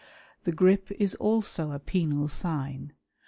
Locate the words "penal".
1.77-2.27